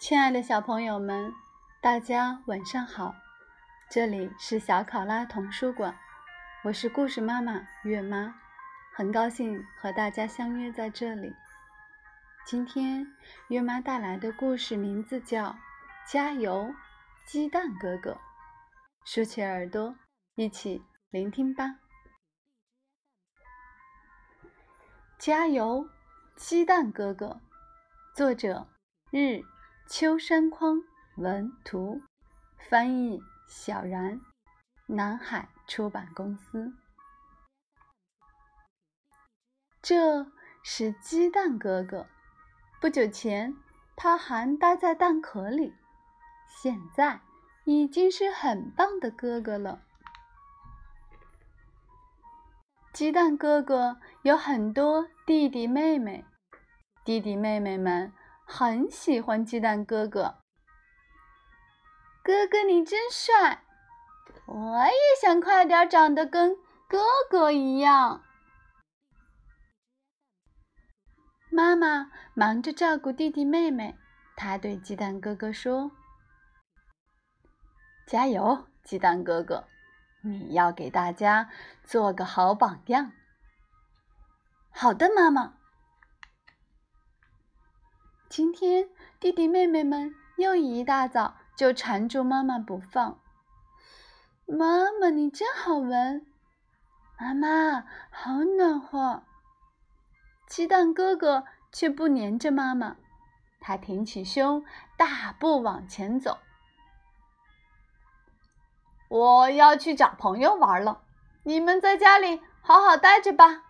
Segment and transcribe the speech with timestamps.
[0.00, 1.34] 亲爱的小朋友们，
[1.82, 3.14] 大家晚上好！
[3.90, 5.94] 这里是小考拉童书馆，
[6.64, 8.34] 我是故事妈妈月妈，
[8.94, 11.30] 很高兴和大家相约在这里。
[12.46, 13.06] 今天
[13.48, 15.48] 月妈带来的故事名字叫
[16.10, 16.74] 《加油，
[17.26, 18.12] 鸡蛋哥哥》，
[19.04, 19.94] 竖起耳朵，
[20.34, 21.76] 一起聆听吧。
[25.18, 25.86] 加油，
[26.36, 27.38] 鸡蛋哥哥！
[28.16, 28.66] 作者
[29.10, 29.42] 日。
[29.92, 30.84] 秋山匡
[31.16, 32.00] 文图，
[32.68, 34.20] 翻译小然，
[34.86, 36.72] 南海出版公司。
[39.82, 40.30] 这
[40.62, 42.06] 是鸡蛋哥哥。
[42.80, 43.56] 不久前，
[43.96, 45.74] 他还待在蛋壳里，
[46.46, 47.20] 现在
[47.64, 49.82] 已经是很棒的哥哥了。
[52.92, 56.24] 鸡蛋哥哥有很多弟弟妹妹，
[57.04, 58.12] 弟弟妹妹们。
[58.50, 60.42] 很喜欢鸡蛋哥哥，
[62.24, 63.62] 哥哥你真帅！
[64.44, 64.92] 我也
[65.22, 66.56] 想快点长得跟
[66.88, 66.98] 哥
[67.30, 68.24] 哥一样。
[71.52, 73.96] 妈妈忙着照顾弟弟妹妹，
[74.34, 75.92] 她对鸡蛋哥哥说
[78.04, 79.68] ：“加油，鸡蛋哥哥，
[80.24, 81.48] 你要给大家
[81.84, 83.12] 做个好榜样。”
[84.74, 85.59] 好的，妈妈。
[88.30, 93.18] 今天弟弟妹妹们又一大早就缠住妈妈不放。
[94.46, 96.24] 妈妈，你真好闻！
[97.18, 99.24] 妈妈，好暖和。
[100.46, 102.98] 鸡蛋哥哥却不粘着妈妈，
[103.58, 104.64] 他挺起胸，
[104.96, 106.38] 大步往前走。
[109.08, 111.02] 我要去找朋友玩了，
[111.42, 113.64] 你们在家里好好待着吧。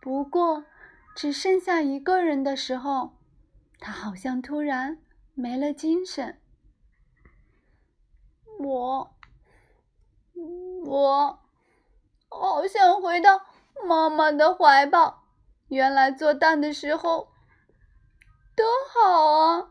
[0.00, 0.64] 不过。
[1.16, 3.16] 只剩下一个人的时候，
[3.78, 4.98] 他好像突然
[5.32, 6.38] 没了精神。
[8.58, 9.16] 我，
[10.84, 11.40] 我，
[12.28, 13.40] 好想回到
[13.88, 15.24] 妈妈的怀抱。
[15.68, 17.28] 原来做蛋的时候
[18.54, 19.70] 多好啊！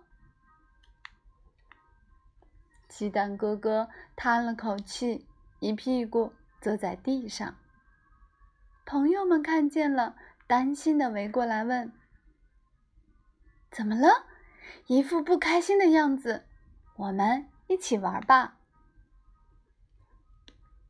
[2.89, 5.27] 鸡蛋哥哥叹了口气，
[5.59, 7.55] 一屁股坐在地上。
[8.83, 10.15] 朋友们看见了。
[10.47, 11.91] 担心的围过来问
[13.71, 14.25] ：“怎么了？
[14.87, 16.45] 一副不开心的样子。
[16.97, 18.57] 我们一起玩吧。”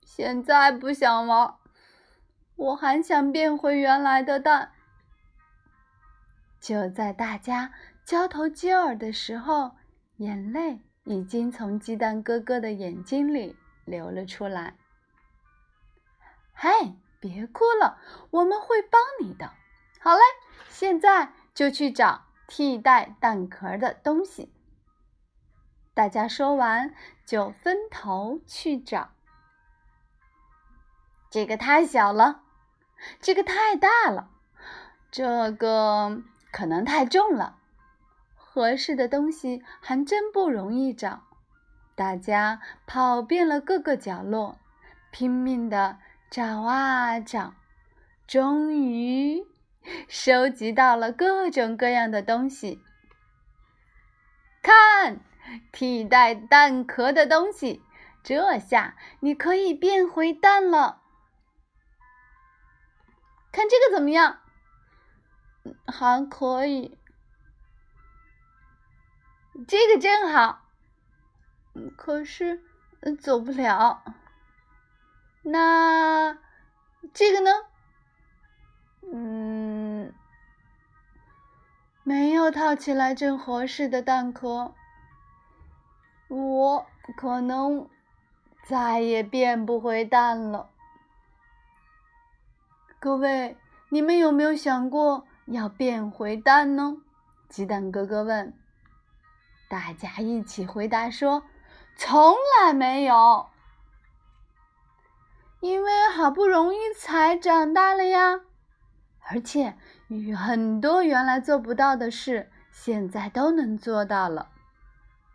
[0.03, 1.55] 现在不想玩，
[2.55, 4.71] 我还想变回原来的蛋。
[6.59, 7.73] 就在大家
[8.05, 9.75] 交头接耳的时候，
[10.17, 13.55] 眼泪已经从鸡蛋哥哥的眼睛里
[13.85, 14.75] 流了出来。
[16.53, 16.95] 嗨！
[17.27, 17.97] 别哭了，
[18.29, 19.51] 我们会帮你的。
[19.99, 20.21] 好嘞，
[20.69, 24.53] 现在就去找替代蛋壳的东西。
[25.95, 26.93] 大家说完，
[27.25, 29.09] 就分头去找。
[31.31, 32.43] 这个太小了，
[33.19, 34.29] 这个太大了，
[35.09, 36.21] 这个
[36.51, 37.57] 可能太重了。
[38.35, 41.23] 合适的东西还真不容易找。
[41.95, 44.59] 大家跑遍了各个角落，
[45.09, 45.97] 拼命的。
[46.29, 47.53] 找啊找，
[48.27, 49.45] 终于
[50.09, 52.81] 收集到了各种各样的东西。
[54.61, 55.19] 看，
[55.71, 57.81] 替代蛋壳的东西，
[58.23, 61.01] 这下你可以变回蛋了。
[63.51, 64.39] 看这个怎么样？
[65.87, 66.97] 还可以。
[69.67, 70.63] 这个正好。
[71.95, 72.63] 可是
[73.21, 74.03] 走不了。
[75.47, 76.39] 那
[77.13, 77.51] 这个呢？
[79.13, 80.11] 嗯，
[82.03, 84.73] 没有套起来正合适的蛋壳，
[86.29, 87.87] 我可能
[88.65, 90.71] 再也变不回蛋了。
[92.99, 93.55] 各位，
[93.89, 96.97] 你们有没有想过要变回蛋呢？
[97.49, 98.51] 鸡蛋哥哥问。
[99.69, 101.43] 大家一起回答说
[101.95, 103.47] ：“从来没有。”
[105.61, 108.41] 因为好不容易才长大了呀，
[109.29, 109.75] 而且
[110.37, 114.49] 很多原来做不到的事，现在都能做到了。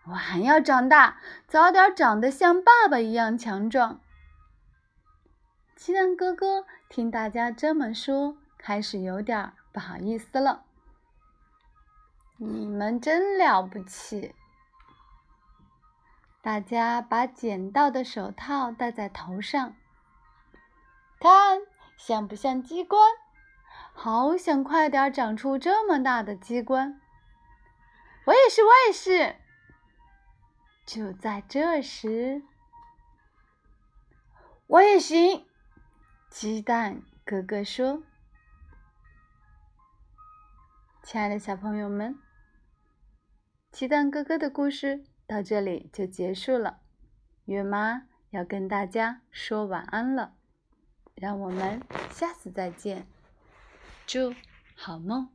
[0.06, 1.18] 我还要长大，
[1.48, 4.00] 早点长得像爸爸一样强壮。
[5.74, 10.64] 鸡蛋哥哥听大家这么说，开始有点不好意思了。
[12.36, 14.34] 你们真了不起！
[16.42, 19.74] 大家把捡到的手套戴在头上。
[21.20, 21.60] 看，
[21.98, 23.02] 像不像机关？
[23.92, 26.98] 好想快点长出这么大的鸡冠。
[28.24, 29.36] 我也是，我也是。
[30.86, 32.42] 就在这时，
[34.66, 35.46] 我也行。
[36.30, 38.02] 鸡蛋哥哥说
[41.04, 42.18] ：“亲爱的小朋友们，
[43.70, 46.80] 鸡蛋哥哥的故事到这里就结束了。
[47.44, 50.36] 月妈要跟大家说晚安了，
[51.20, 51.80] 让我们
[52.10, 53.06] 下次再见，
[54.06, 54.34] 祝
[54.74, 55.28] 好梦。”